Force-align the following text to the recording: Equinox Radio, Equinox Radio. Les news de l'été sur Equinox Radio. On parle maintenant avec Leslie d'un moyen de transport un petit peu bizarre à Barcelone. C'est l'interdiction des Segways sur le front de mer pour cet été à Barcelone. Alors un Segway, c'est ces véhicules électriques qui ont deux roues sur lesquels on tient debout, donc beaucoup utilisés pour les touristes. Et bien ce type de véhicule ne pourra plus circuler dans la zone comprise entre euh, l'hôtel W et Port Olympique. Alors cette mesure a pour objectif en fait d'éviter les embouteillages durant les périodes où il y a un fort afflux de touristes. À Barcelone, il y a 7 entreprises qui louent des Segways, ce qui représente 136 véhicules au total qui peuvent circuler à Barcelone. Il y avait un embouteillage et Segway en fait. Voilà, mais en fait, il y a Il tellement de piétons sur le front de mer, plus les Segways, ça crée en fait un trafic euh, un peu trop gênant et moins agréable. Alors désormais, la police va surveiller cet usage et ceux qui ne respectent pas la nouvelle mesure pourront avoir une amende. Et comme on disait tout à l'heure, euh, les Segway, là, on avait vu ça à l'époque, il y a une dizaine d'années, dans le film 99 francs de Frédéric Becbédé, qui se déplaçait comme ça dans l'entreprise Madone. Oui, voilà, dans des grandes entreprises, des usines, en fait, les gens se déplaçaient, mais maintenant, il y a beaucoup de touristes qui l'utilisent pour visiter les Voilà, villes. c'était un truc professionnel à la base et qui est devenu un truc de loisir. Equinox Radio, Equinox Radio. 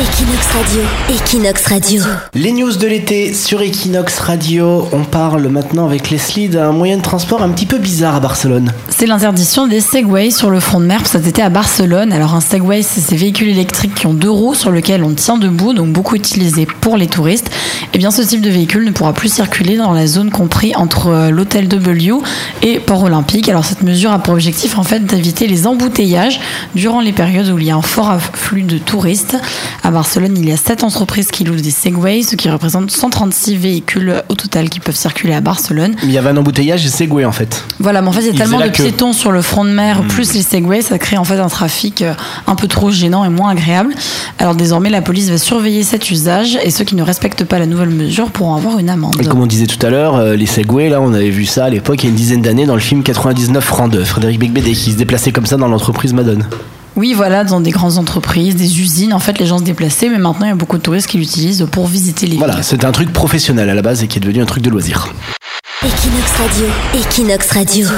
Equinox 0.00 0.46
Radio, 0.52 0.82
Equinox 1.08 1.66
Radio. 1.66 2.02
Les 2.32 2.52
news 2.52 2.72
de 2.72 2.86
l'été 2.86 3.34
sur 3.34 3.60
Equinox 3.60 4.20
Radio. 4.20 4.88
On 4.92 5.02
parle 5.02 5.48
maintenant 5.48 5.86
avec 5.86 6.10
Leslie 6.10 6.48
d'un 6.48 6.70
moyen 6.70 6.98
de 6.98 7.02
transport 7.02 7.42
un 7.42 7.48
petit 7.48 7.66
peu 7.66 7.78
bizarre 7.78 8.14
à 8.14 8.20
Barcelone. 8.20 8.72
C'est 8.90 9.06
l'interdiction 9.06 9.66
des 9.66 9.80
Segways 9.80 10.30
sur 10.30 10.50
le 10.50 10.60
front 10.60 10.78
de 10.78 10.84
mer 10.84 10.98
pour 10.98 11.08
cet 11.08 11.26
été 11.26 11.42
à 11.42 11.48
Barcelone. 11.48 12.12
Alors 12.12 12.36
un 12.36 12.40
Segway, 12.40 12.82
c'est 12.82 13.00
ces 13.00 13.16
véhicules 13.16 13.48
électriques 13.48 13.96
qui 13.96 14.06
ont 14.06 14.14
deux 14.14 14.30
roues 14.30 14.54
sur 14.54 14.70
lesquels 14.70 15.02
on 15.02 15.14
tient 15.14 15.36
debout, 15.36 15.72
donc 15.72 15.88
beaucoup 15.88 16.14
utilisés 16.14 16.68
pour 16.80 16.96
les 16.96 17.08
touristes. 17.08 17.50
Et 17.92 17.98
bien 17.98 18.12
ce 18.12 18.22
type 18.22 18.40
de 18.40 18.50
véhicule 18.50 18.84
ne 18.84 18.92
pourra 18.92 19.12
plus 19.12 19.32
circuler 19.32 19.76
dans 19.76 19.92
la 19.92 20.06
zone 20.06 20.30
comprise 20.30 20.74
entre 20.76 21.08
euh, 21.08 21.30
l'hôtel 21.30 21.66
W 21.66 22.18
et 22.62 22.78
Port 22.78 23.02
Olympique. 23.02 23.48
Alors 23.48 23.64
cette 23.64 23.82
mesure 23.82 24.12
a 24.12 24.20
pour 24.20 24.34
objectif 24.34 24.78
en 24.78 24.84
fait 24.84 25.04
d'éviter 25.04 25.48
les 25.48 25.66
embouteillages 25.66 26.38
durant 26.76 27.00
les 27.00 27.12
périodes 27.12 27.48
où 27.48 27.58
il 27.58 27.64
y 27.64 27.70
a 27.72 27.76
un 27.76 27.82
fort 27.82 28.10
afflux 28.10 28.62
de 28.62 28.78
touristes. 28.78 29.36
À 29.88 29.90
Barcelone, 29.90 30.34
il 30.36 30.46
y 30.46 30.52
a 30.52 30.58
7 30.58 30.84
entreprises 30.84 31.30
qui 31.30 31.44
louent 31.44 31.56
des 31.56 31.70
Segways, 31.70 32.22
ce 32.22 32.36
qui 32.36 32.50
représente 32.50 32.90
136 32.90 33.56
véhicules 33.56 34.22
au 34.28 34.34
total 34.34 34.68
qui 34.68 34.80
peuvent 34.80 34.94
circuler 34.94 35.32
à 35.32 35.40
Barcelone. 35.40 35.96
Il 36.02 36.10
y 36.10 36.18
avait 36.18 36.28
un 36.28 36.36
embouteillage 36.36 36.84
et 36.84 36.90
Segway 36.90 37.24
en 37.24 37.32
fait. 37.32 37.64
Voilà, 37.80 38.02
mais 38.02 38.08
en 38.08 38.12
fait, 38.12 38.20
il 38.20 38.26
y 38.26 38.28
a 38.28 38.32
Il 38.32 38.38
tellement 38.38 38.60
de 38.60 38.68
piétons 38.68 39.14
sur 39.14 39.32
le 39.32 39.40
front 39.40 39.64
de 39.64 39.70
mer, 39.70 40.02
plus 40.06 40.34
les 40.34 40.42
Segways, 40.42 40.82
ça 40.82 40.98
crée 40.98 41.16
en 41.16 41.24
fait 41.24 41.38
un 41.38 41.48
trafic 41.48 42.02
euh, 42.02 42.12
un 42.46 42.54
peu 42.54 42.68
trop 42.68 42.90
gênant 42.90 43.24
et 43.24 43.30
moins 43.30 43.48
agréable. 43.48 43.94
Alors 44.38 44.54
désormais, 44.54 44.90
la 44.90 45.00
police 45.00 45.30
va 45.30 45.38
surveiller 45.38 45.82
cet 45.84 46.10
usage 46.10 46.58
et 46.62 46.70
ceux 46.70 46.84
qui 46.84 46.94
ne 46.94 47.02
respectent 47.02 47.44
pas 47.44 47.58
la 47.58 47.64
nouvelle 47.64 47.88
mesure 47.88 48.30
pourront 48.30 48.56
avoir 48.56 48.78
une 48.78 48.90
amende. 48.90 49.16
Et 49.22 49.24
comme 49.24 49.40
on 49.40 49.46
disait 49.46 49.64
tout 49.64 49.86
à 49.86 49.88
l'heure, 49.88 50.16
euh, 50.16 50.36
les 50.36 50.44
Segway, 50.44 50.90
là, 50.90 51.00
on 51.00 51.14
avait 51.14 51.30
vu 51.30 51.46
ça 51.46 51.64
à 51.64 51.70
l'époque, 51.70 52.02
il 52.02 52.08
y 52.08 52.08
a 52.08 52.10
une 52.10 52.16
dizaine 52.16 52.42
d'années, 52.42 52.66
dans 52.66 52.74
le 52.74 52.80
film 52.82 53.02
99 53.02 53.64
francs 53.64 53.90
de 53.90 54.04
Frédéric 54.04 54.38
Becbédé, 54.38 54.72
qui 54.72 54.92
se 54.92 54.98
déplaçait 54.98 55.32
comme 55.32 55.46
ça 55.46 55.56
dans 55.56 55.68
l'entreprise 55.68 56.12
Madone. 56.12 56.44
Oui, 56.98 57.14
voilà, 57.14 57.44
dans 57.44 57.60
des 57.60 57.70
grandes 57.70 57.96
entreprises, 57.96 58.56
des 58.56 58.80
usines, 58.80 59.12
en 59.14 59.20
fait, 59.20 59.38
les 59.38 59.46
gens 59.46 59.58
se 59.58 59.62
déplaçaient, 59.62 60.08
mais 60.08 60.18
maintenant, 60.18 60.46
il 60.46 60.48
y 60.48 60.52
a 60.52 60.56
beaucoup 60.56 60.78
de 60.78 60.82
touristes 60.82 61.06
qui 61.06 61.16
l'utilisent 61.16 61.64
pour 61.70 61.86
visiter 61.86 62.26
les 62.26 62.36
Voilà, 62.36 62.54
villes. 62.56 62.64
c'était 62.64 62.86
un 62.86 62.90
truc 62.90 63.12
professionnel 63.12 63.70
à 63.70 63.74
la 63.76 63.82
base 63.82 64.02
et 64.02 64.08
qui 64.08 64.18
est 64.18 64.20
devenu 64.20 64.42
un 64.42 64.46
truc 64.46 64.64
de 64.64 64.70
loisir. 64.70 65.14
Equinox 65.84 66.32
Radio, 66.32 66.66
Equinox 67.00 67.50
Radio. 67.52 67.88